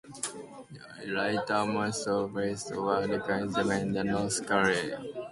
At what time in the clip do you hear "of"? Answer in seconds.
2.07-2.33